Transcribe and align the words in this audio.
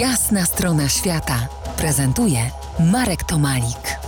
Jasna 0.00 0.44
strona 0.44 0.88
świata 0.88 1.48
prezentuje 1.78 2.38
Marek 2.92 3.24
Tomalik. 3.24 3.98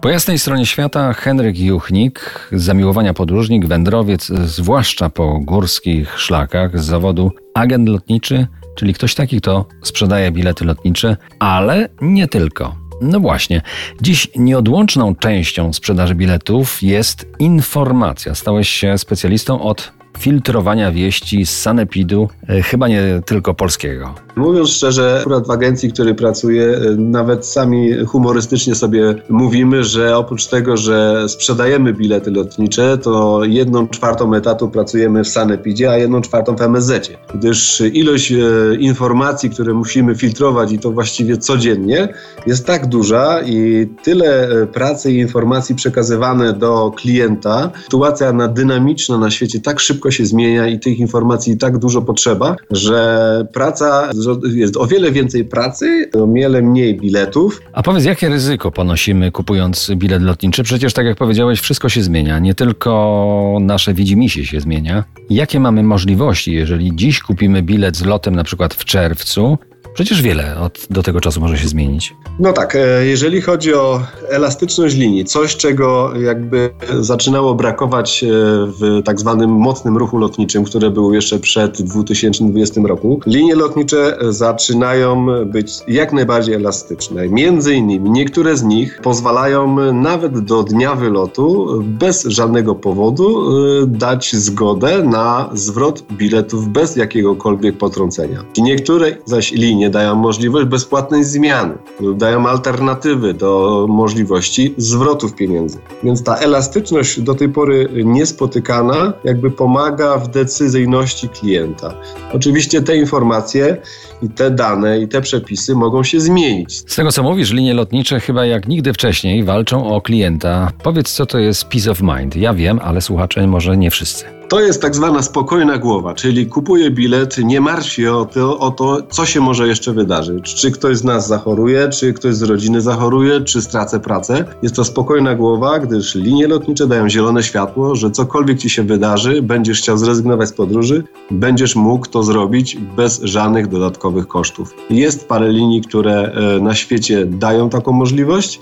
Po 0.00 0.08
jasnej 0.08 0.38
stronie 0.38 0.66
świata 0.66 1.12
Henryk 1.12 1.58
Juchnik, 1.58 2.48
zamiłowania 2.52 3.14
podróżnik, 3.14 3.66
wędrowiec, 3.66 4.26
zwłaszcza 4.26 5.10
po 5.10 5.38
górskich 5.38 6.18
szlakach, 6.18 6.80
z 6.80 6.84
zawodu 6.84 7.32
agent 7.54 7.88
lotniczy, 7.88 8.46
czyli 8.76 8.94
ktoś 8.94 9.14
taki, 9.14 9.40
kto 9.40 9.66
sprzedaje 9.82 10.30
bilety 10.32 10.64
lotnicze, 10.64 11.16
ale 11.38 11.88
nie 12.00 12.28
tylko. 12.28 12.76
No 13.00 13.20
właśnie, 13.20 13.62
dziś 14.00 14.28
nieodłączną 14.36 15.14
częścią 15.14 15.72
sprzedaży 15.72 16.14
biletów 16.14 16.82
jest 16.82 17.26
informacja. 17.38 18.34
Stałeś 18.34 18.68
się 18.68 18.98
specjalistą 18.98 19.62
od 19.62 19.98
filtrowania 20.18 20.92
wieści 20.92 21.46
z 21.46 21.58
sanepidu, 21.58 22.28
e, 22.48 22.62
chyba 22.62 22.88
nie 22.88 23.22
tylko 23.26 23.54
polskiego. 23.54 24.14
Mówiąc 24.36 24.70
szczerze, 24.70 25.18
akurat 25.20 25.46
w 25.46 25.50
agencji, 25.50 25.88
w 25.88 25.92
której 25.92 26.14
pracuję, 26.14 26.64
e, 26.64 26.96
nawet 26.96 27.46
sami 27.46 28.04
humorystycznie 28.06 28.74
sobie 28.74 29.14
mówimy, 29.28 29.84
że 29.84 30.16
oprócz 30.16 30.46
tego, 30.46 30.76
że 30.76 31.28
sprzedajemy 31.28 31.94
bilety 31.94 32.30
lotnicze, 32.30 32.98
to 32.98 33.44
jedną 33.44 33.88
czwartą 33.88 34.34
etatu 34.34 34.68
pracujemy 34.68 35.24
w 35.24 35.28
sanepidzie, 35.28 35.90
a 35.90 35.96
jedną 35.96 36.20
czwartą 36.20 36.56
w 36.56 36.62
MSZ, 36.62 37.10
gdyż 37.34 37.82
ilość 37.92 38.32
e, 38.32 38.36
informacji, 38.78 39.50
które 39.50 39.74
musimy 39.74 40.14
filtrować 40.14 40.72
i 40.72 40.78
to 40.78 40.90
właściwie 40.90 41.36
codziennie, 41.36 42.08
jest 42.46 42.66
tak 42.66 42.86
duża 42.86 43.42
i 43.42 43.88
tyle 44.02 44.48
pracy 44.72 45.12
i 45.12 45.18
informacji 45.18 45.74
przekazywane 45.74 46.52
do 46.52 46.92
klienta, 46.96 47.70
sytuacja 47.84 48.32
na 48.32 48.48
dynamiczna 48.48 49.18
na 49.18 49.30
świecie 49.30 49.60
tak 49.60 49.80
szybko 49.80 49.97
szybko 49.98 50.10
się 50.10 50.26
zmienia 50.26 50.66
i 50.66 50.78
tych 50.78 50.98
informacji 50.98 51.58
tak 51.58 51.78
dużo 51.78 52.02
potrzeba, 52.02 52.56
że 52.70 53.46
praca, 53.52 54.10
jest 54.54 54.76
o 54.76 54.86
wiele 54.86 55.12
więcej 55.12 55.44
pracy, 55.44 56.10
o 56.14 56.26
wiele 56.26 56.62
mniej 56.62 56.96
biletów. 56.96 57.62
A 57.72 57.82
powiedz, 57.82 58.04
jakie 58.04 58.28
ryzyko 58.28 58.70
ponosimy 58.70 59.32
kupując 59.32 59.90
bilet 59.96 60.22
lotniczy? 60.22 60.62
Przecież 60.62 60.92
tak 60.92 61.06
jak 61.06 61.16
powiedziałeś, 61.16 61.60
wszystko 61.60 61.88
się 61.88 62.02
zmienia, 62.02 62.38
nie 62.38 62.54
tylko 62.54 63.58
nasze 63.60 63.94
widzimisię 63.94 64.44
się 64.46 64.60
zmienia. 64.60 65.04
Jakie 65.30 65.60
mamy 65.60 65.82
możliwości, 65.82 66.52
jeżeli 66.52 66.96
dziś 66.96 67.20
kupimy 67.20 67.62
bilet 67.62 67.96
z 67.96 68.04
lotem 68.04 68.36
na 68.36 68.44
przykład 68.44 68.74
w 68.74 68.84
czerwcu, 68.84 69.58
Przecież 69.98 70.22
wiele 70.22 70.60
od, 70.60 70.86
do 70.90 71.02
tego 71.02 71.20
czasu 71.20 71.40
może 71.40 71.58
się 71.58 71.68
zmienić. 71.68 72.14
No 72.38 72.52
tak, 72.52 72.76
e, 72.76 73.06
jeżeli 73.06 73.40
chodzi 73.40 73.74
o 73.74 74.00
elastyczność 74.28 74.96
linii, 74.96 75.24
coś 75.24 75.56
czego 75.56 76.12
jakby 76.16 76.70
zaczynało 77.00 77.54
brakować 77.54 78.24
e, 78.24 78.26
w 78.66 79.02
tak 79.04 79.20
zwanym 79.20 79.50
mocnym 79.50 79.96
ruchu 79.96 80.18
lotniczym, 80.18 80.64
które 80.64 80.90
było 80.90 81.14
jeszcze 81.14 81.38
przed 81.38 81.82
2020 81.82 82.80
roku, 82.84 83.20
linie 83.26 83.54
lotnicze 83.54 84.18
zaczynają 84.28 85.26
być 85.44 85.72
jak 85.88 86.12
najbardziej 86.12 86.54
elastyczne. 86.54 87.28
Między 87.28 87.74
innymi 87.74 88.10
niektóre 88.10 88.56
z 88.56 88.62
nich 88.62 89.00
pozwalają 89.02 89.92
nawet 89.92 90.38
do 90.38 90.62
dnia 90.62 90.94
wylotu 90.94 91.66
bez 91.82 92.24
żadnego 92.24 92.74
powodu 92.74 93.48
e, 93.82 93.86
dać 93.86 94.36
zgodę 94.36 95.02
na 95.02 95.50
zwrot 95.54 96.04
biletów 96.12 96.68
bez 96.68 96.96
jakiegokolwiek 96.96 97.78
potrącenia. 97.78 98.44
Niektóre 98.58 99.16
zaś 99.24 99.52
linie 99.52 99.67
dają 99.90 100.14
możliwość 100.14 100.66
bezpłatnej 100.66 101.24
zmiany 101.24 101.74
dają 102.16 102.46
alternatywy 102.46 103.34
do 103.34 103.86
możliwości 103.88 104.74
zwrotów 104.76 105.34
pieniędzy. 105.34 105.78
Więc 106.02 106.22
ta 106.22 106.36
elastyczność 106.36 107.20
do 107.20 107.34
tej 107.34 107.48
pory 107.48 107.88
niespotykana 108.04 109.12
jakby 109.24 109.50
pomaga 109.50 110.18
w 110.18 110.28
decyzyjności 110.28 111.28
klienta. 111.28 111.94
Oczywiście 112.32 112.82
te 112.82 112.96
informacje 112.96 113.76
i 114.22 114.28
te 114.28 114.50
dane 114.50 115.00
i 115.00 115.08
te 115.08 115.20
przepisy 115.20 115.74
mogą 115.74 116.02
się 116.02 116.20
zmienić. 116.20 116.90
Z 116.90 116.96
tego 116.96 117.12
co 117.12 117.22
mówisz, 117.22 117.52
linie 117.52 117.74
lotnicze 117.74 118.20
chyba 118.20 118.46
jak 118.46 118.68
nigdy 118.68 118.92
wcześniej 118.92 119.44
walczą 119.44 119.94
o 119.94 120.00
klienta. 120.00 120.72
Powiedz 120.82 121.12
co 121.12 121.26
to 121.26 121.38
jest 121.38 121.64
peace 121.64 121.90
of 121.90 122.00
mind. 122.02 122.36
Ja 122.36 122.54
wiem, 122.54 122.80
ale 122.82 123.00
słuchacze 123.00 123.46
może 123.46 123.76
nie 123.76 123.90
wszyscy. 123.90 124.37
To 124.48 124.60
jest 124.60 124.82
tak 124.82 124.94
zwana 124.94 125.22
spokojna 125.22 125.78
głowa, 125.78 126.14
czyli 126.14 126.46
kupuję 126.46 126.90
bilet, 126.90 127.38
nie 127.38 127.60
martw 127.60 127.92
się 127.92 128.12
o 128.12 128.24
to, 128.24 128.58
o 128.58 128.70
to, 128.70 129.02
co 129.10 129.26
się 129.26 129.40
może 129.40 129.68
jeszcze 129.68 129.92
wydarzyć. 129.92 130.54
Czy 130.54 130.70
ktoś 130.70 130.96
z 130.96 131.04
nas 131.04 131.28
zachoruje, 131.28 131.88
czy 131.88 132.12
ktoś 132.12 132.34
z 132.34 132.42
rodziny 132.42 132.80
zachoruje, 132.80 133.40
czy 133.40 133.62
stracę 133.62 134.00
pracę. 134.00 134.44
Jest 134.62 134.76
to 134.76 134.84
spokojna 134.84 135.34
głowa, 135.34 135.78
gdyż 135.78 136.14
linie 136.14 136.48
lotnicze 136.48 136.86
dają 136.86 137.08
zielone 137.08 137.42
światło, 137.42 137.94
że 137.94 138.10
cokolwiek 138.10 138.58
ci 138.58 138.70
się 138.70 138.82
wydarzy, 138.82 139.42
będziesz 139.42 139.78
chciał 139.78 139.98
zrezygnować 139.98 140.48
z 140.48 140.52
podróży, 140.52 141.04
będziesz 141.30 141.76
mógł 141.76 142.06
to 142.06 142.22
zrobić 142.22 142.76
bez 142.96 143.20
żadnych 143.22 143.68
dodatkowych 143.68 144.28
kosztów. 144.28 144.74
Jest 144.90 145.28
parę 145.28 145.52
linii, 145.52 145.80
które 145.80 146.32
e, 146.56 146.60
na 146.60 146.74
świecie 146.74 147.26
dają 147.26 147.70
taką 147.70 147.92
możliwość. 147.92 148.60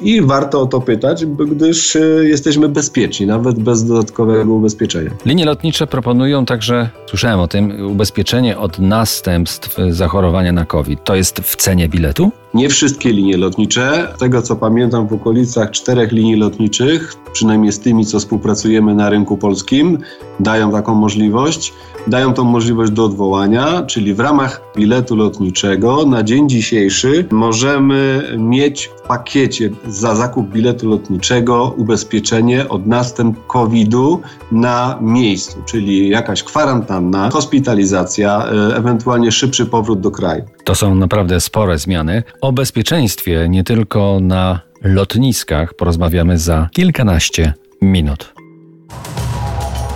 I 0.00 0.22
warto 0.22 0.60
o 0.60 0.66
to 0.66 0.80
pytać, 0.80 1.26
gdyż 1.26 1.96
e, 1.96 2.00
jesteśmy 2.22 2.68
bezpieczni, 2.68 3.26
nawet 3.26 3.58
bez 3.58 3.84
dodatkowego 3.84 4.54
ubezpieczenia. 4.54 5.10
Linie 5.26 5.44
lotnicze 5.44 5.86
proponują 5.86 6.46
także, 6.46 6.88
słyszałem 7.06 7.40
o 7.40 7.48
tym, 7.48 7.86
ubezpieczenie 7.86 8.58
od 8.58 8.78
następstw 8.78 9.76
zachorowania 9.90 10.52
na 10.52 10.64
COVID. 10.64 11.04
To 11.04 11.14
jest 11.14 11.40
w 11.40 11.56
cenie 11.56 11.88
biletu? 11.88 12.32
Nie 12.54 12.68
wszystkie 12.68 13.12
linie 13.12 13.36
lotnicze. 13.36 14.12
Z 14.16 14.18
tego 14.18 14.42
co 14.42 14.56
pamiętam, 14.56 15.08
w 15.08 15.12
okolicach 15.12 15.70
czterech 15.70 16.12
linii 16.12 16.36
lotniczych, 16.36 17.14
przynajmniej 17.32 17.72
z 17.72 17.80
tymi, 17.80 18.06
co 18.06 18.18
współpracujemy 18.18 18.94
na 18.94 19.10
rynku 19.10 19.36
polskim, 19.36 19.98
dają 20.40 20.72
taką 20.72 20.94
możliwość. 20.94 21.72
Dają 22.06 22.34
tą 22.34 22.44
możliwość 22.44 22.92
do 22.92 23.04
odwołania, 23.04 23.82
czyli 23.82 24.14
w 24.14 24.20
ramach 24.20 24.60
biletu 24.76 25.16
lotniczego 25.16 26.06
na 26.06 26.22
dzień 26.22 26.48
dzisiejszy 26.48 27.26
możemy 27.30 28.22
mieć 28.38 28.90
w 28.96 29.08
pakiecie 29.08 29.70
za 29.88 30.14
zakup 30.14 30.48
biletu 30.48 30.88
lotniczego 30.88 31.74
ubezpieczenie 31.76 32.68
od 32.68 32.86
następstw 32.86 33.46
COVID-u 33.46 34.20
na 34.52 34.98
miejscu, 35.00 35.58
czyli 35.64 36.08
jakaś 36.08 36.42
kwarantanna, 36.42 37.30
hospitalizacja, 37.30 38.46
e, 38.46 38.76
ewentualnie 38.76 39.32
szybszy 39.32 39.66
powrót 39.66 40.00
do 40.00 40.10
kraju. 40.10 40.42
To 40.64 40.74
są 40.74 40.94
naprawdę 40.94 41.40
spore 41.40 41.78
zmiany. 41.78 42.22
O 42.40 42.52
bezpieczeństwie 42.52 43.46
nie 43.48 43.64
tylko 43.64 44.18
na 44.20 44.60
lotniskach 44.82 45.74
porozmawiamy 45.74 46.38
za 46.38 46.68
kilkanaście 46.72 47.54
minut. 47.82 48.34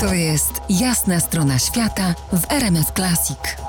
To 0.01 0.15
jest 0.15 0.53
jasna 0.71 1.21
strona 1.21 1.59
świata 1.59 2.15
w 2.33 2.53
RMS 2.53 2.93
Classic. 2.97 3.68